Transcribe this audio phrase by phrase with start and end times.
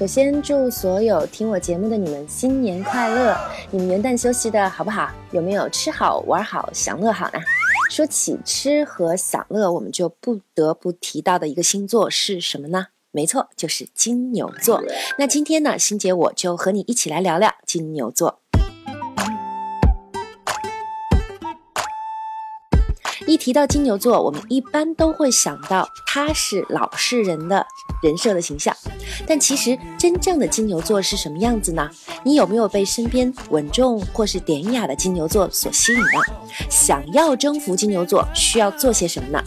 [0.00, 3.36] 首先祝所有听我节目的你们新年快乐！
[3.70, 5.10] 你们元旦休息的好不好？
[5.30, 7.38] 有没有吃好玩好享乐好呢？
[7.90, 12.86] 说起吃和享乐，我们就不得不提到的一个星座是什么呢？
[13.10, 14.82] 没错，就是金牛座。
[15.18, 18.40] 那今天呢，欣姐我就和你一起来聊聊金牛座。
[23.30, 27.64] 一提到金牛座，我们一般都会想到他是老实人的
[28.02, 28.76] 人设的形象。
[29.24, 31.88] 但其实真正的金牛座是什么样子呢？
[32.24, 36.18] 你有没有被身边稳重或是典雅的金牛座所吸引呢？
[36.68, 39.40] 想要征服金牛座，需要做些什么呢？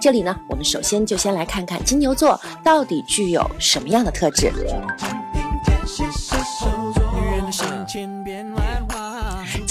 [0.00, 4.52] 这里呢，我们首先就先来看看金牛座到底具有什么样的特质。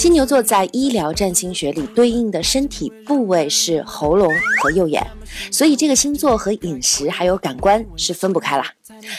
[0.04, 5.02] 金牛座在医疗占星学里对应的身体部位是喉咙和右眼，
[5.50, 8.70] 所以这个星座和饮食还有感官是分不开啦。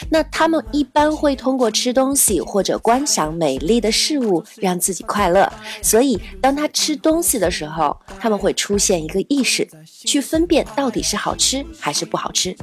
[0.08, 12.56] 那他们一般会通过吃东西或者观赏美丽的事物让自己快乐，所以当他吃东西的时候，他们会出现一个意识，去分辨到底是好吃还是不好吃。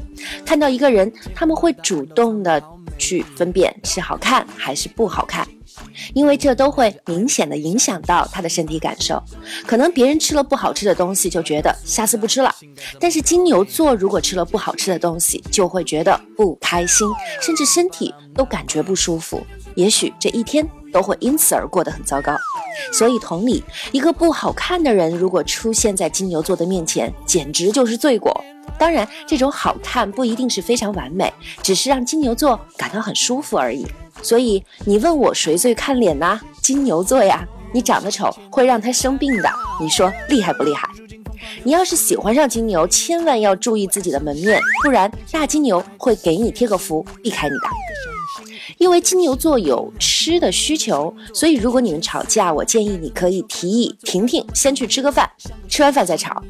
[0.46, 2.64] 看到一个人，他们会主动的
[2.98, 5.46] 去分辨是好看还是不好看。
[6.14, 9.22] 因为这都会明显的影响到他的身体感受，
[9.66, 12.54] 可能别人吃了不好吃的东西就觉得下次不吃了，
[13.00, 17.08] 但是金牛座如果吃了不好吃的东西，就会觉得不开心，
[17.42, 19.42] 甚至身体都感觉不舒服，
[19.76, 22.36] 也许这一天都会因此而过得很糟糕。
[22.92, 28.44] 所以同理，一个不好看的人如果出现在金牛座的面前，简直就是罪过。
[28.80, 33.86] 当然，这种好看不一定是非常完美，只是让金牛座感到很舒服而已。
[34.24, 36.40] 所以你问我谁最看脸呢？
[36.62, 40.90] 金牛座呀，你长得丑会让他生病的，你说厉害不厉害？
[41.64, 47.70] 你要是喜欢上金牛，千万要注意自己的门面，不然大金牛会给你贴个符，避开你的。
[48.78, 55.30] 因为金牛座有吃的需求，所以如果你们吵架，我建议你可以提议婷婷先去吃个饭，
[55.68, 56.42] 吃完饭再吵。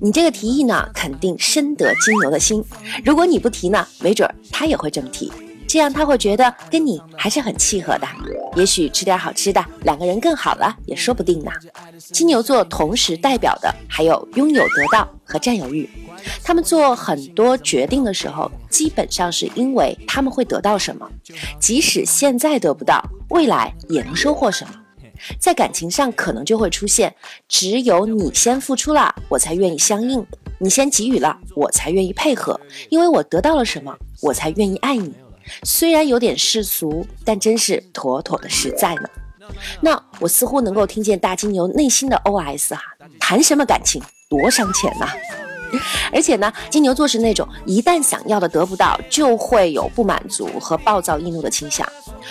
[0.00, 2.62] 你这个提议呢，肯定深得金牛的心。
[3.04, 5.32] 如果你不提呢，没准他也会这么提。
[5.68, 8.08] 这样他会觉得跟你还是很契合的，
[8.56, 11.50] 也许吃点好吃的，两个人更好了也说不定呢。
[11.98, 15.88] 金牛座同时代表的还有拥有得到和占有欲，
[16.42, 21.06] 他们做很多决定的时候，基本上是因为他们会得到什么，
[21.60, 24.74] 即使现在得不到，未来也能收获什么。
[25.38, 27.14] 在感情上可能就会出现，
[27.46, 30.24] 只有你先付出了，我才愿意相应；
[30.58, 32.58] 你先给予了，我才愿意配合，
[32.88, 35.12] 因为我得到了什么，我才愿意爱你。
[35.64, 39.08] 虽然有点世俗，但真是妥妥的实在呢。
[39.80, 42.82] 那我似乎能够听见大金牛内心的 OS 哈，
[43.18, 45.08] 谈什么感情，多伤钱呐！
[46.12, 51.86] 而且呢，金牛座是那种一旦想要的得不到，就会有不满足和暴躁易怒的倾向。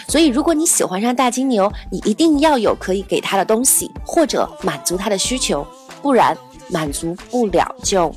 [0.07, 5.66] 所以，如果你喜欢上大金牛，你一定要有可以给他的东西，或者满足他的需求，
[6.01, 6.38] 不然
[6.69, 8.13] 满足不了就。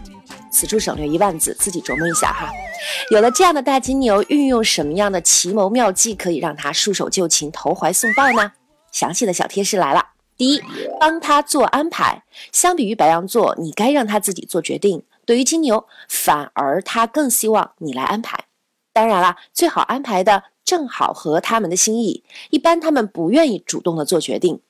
[0.50, 2.50] 此处省略一万字，自己琢磨一下哈。
[3.10, 8.52] 有了这样的大金牛，运用什么样的奇谋妙计可以让他束手就擒、投怀送抱呢？
[8.92, 10.10] 详细的小贴士来了。
[10.36, 10.62] 第一，
[10.98, 12.24] 帮他做安排。
[12.52, 15.02] 相比于白羊座，你该让他自己做决定。
[15.26, 18.46] 对于金牛，反而他更希望你来安排。
[18.92, 22.24] 当然了，最好安排的正好合他们的心意。
[22.48, 24.60] 一般他们不愿意主动的做决定。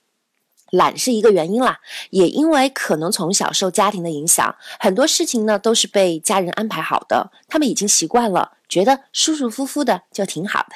[0.71, 1.79] 懒是一个原因啦，
[2.11, 10.75] 也因为可能从小受家庭的影响，很多事情呢都是被家人安排好的，他们已经习惯了，觉得舒舒服服的就挺好的。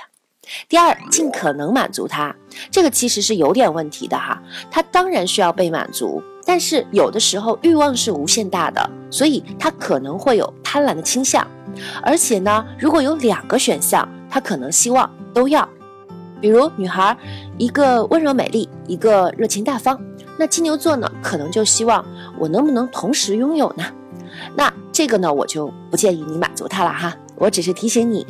[0.68, 2.34] 第二，尽可能满足他，
[2.70, 11.46] 这个其实是有点问题的哈，他当然需要被满足，但是有的时候欲望是无限大的，所以他可能会有贪婪的倾向，
[12.02, 15.66] 而且呢，如果有两个选项，他可能希望都要。
[16.44, 17.16] 比如女孩，
[17.56, 19.98] 一个温柔美丽，一个热情大方。
[20.38, 22.04] 那金牛座呢，可能就希望
[22.38, 23.84] 我能不能同时拥有呢？
[24.54, 27.16] 那这个呢，我就不建议你满足他了哈。
[27.36, 28.26] 我只是提醒你。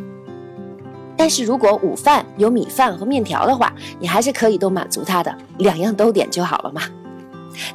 [1.17, 6.83] 但是如果午饭有米饭和面条的话，你还是可以都满足他的，两样都点就好了嘛。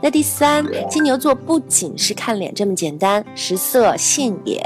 [0.01, 4.63] 那第三，金牛座不仅是看脸这么简单，食色性也。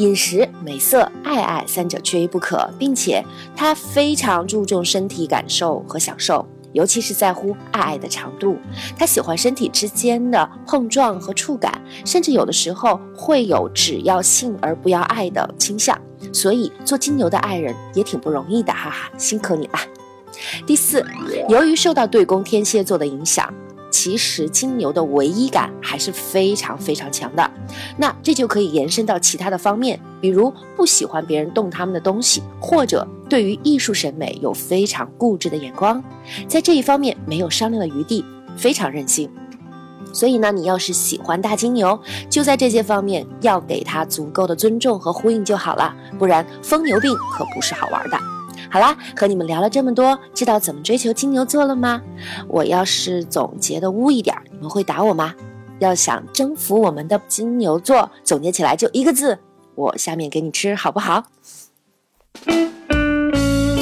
[0.00, 3.22] 饮食、美色、爱爱三者缺一不可，并且
[3.54, 6.46] 他非常注重身体感受和享受。
[6.72, 8.56] 尤其是在乎爱爱的长度。
[8.96, 16.00] 他喜欢身体之间的碰撞和触感，甚至有的时候会有只要性而不要爱的倾向。
[16.32, 19.78] 所以做金牛的爱人也挺不容易的，哈哈，辛苦你了。
[20.66, 21.04] 第四，
[21.48, 23.52] 由于受到对宫天蝎座的影响。
[23.90, 27.50] 其实金牛的唯一感还是非常非常强的，
[27.96, 36.02] 那这就可以延伸到其他的方面，比如不喜欢别人动他们的东西，或者对于艺术审美有非常固执的眼光，
[36.48, 38.24] 在这一方面没有商量的余地，
[38.56, 39.30] 非常任性。
[40.12, 41.96] 所以呢，你要是喜欢大金牛，
[42.28, 48.18] 就在这些方面要给他足够的尊重和呼应就好了，不然疯牛病可不是好玩的。
[48.70, 52.00] 好啦，和你们聊了这么多，知道怎么追求金牛座了吗？
[52.48, 55.34] 我要是总结的污一点，你们会打我吗？
[55.80, 59.38] 要想征服我们的金牛座，总结起来就一个字，
[59.74, 61.24] 我下面给你吃，好不好？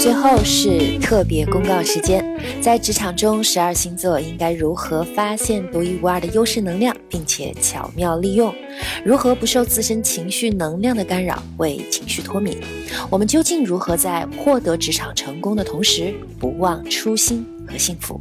[0.00, 2.25] 最后是特别公告时间，
[2.68, 8.54] 在职场中，十二星座应该如何发现独一无二的优势能量，并且巧妙利用？
[9.02, 12.58] 如何不受自身情绪能量的干扰，为情绪脱敏？
[13.08, 18.20] 我们究竟如何在获得职场成功的同时，不忘初心和幸福？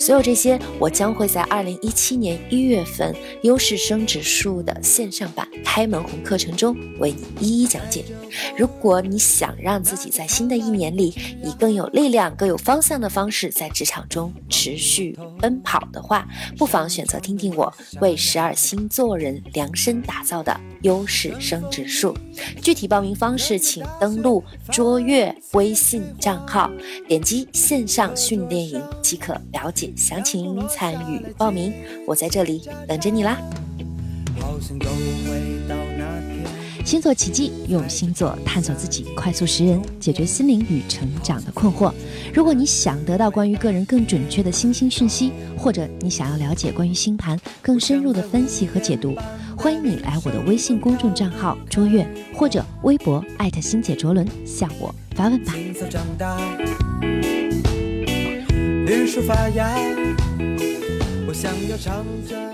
[0.00, 8.02] 所有这些，我将会在二零一七年一月份优势升职术的线上版开门红课程中为你一一讲解。
[8.56, 11.14] 如果你想让自己在新的一年里
[11.44, 16.26] 以更有力量、更有方向的方式在职场中持续奔跑的话，
[16.56, 17.70] 不妨选择听听我
[18.00, 22.16] 为十二星座人量身打造的优势升职术。
[22.62, 24.42] 具体报名方式，请登录
[24.72, 26.70] 卓越微信账号，
[27.06, 31.72] 点击线上训练营即可了解详情、参与报名。
[32.06, 33.38] 我在这里等着你啦！
[36.84, 41.92] 星座奇迹，用星座探索自己，快速识人，解决心灵与成长的困惑。
[42.34, 49.14] 如果你想得到关于个人更准确的星星讯息，或者你想要了解关于星盘更深入的分析和解读，
[49.56, 52.04] 欢迎你来我的微信公众账号“卓越”
[52.34, 55.54] 或者微博艾特星姐卓伦向我发问吧。
[59.10, 59.74] 树发芽，
[61.26, 62.49] 我想要唱着。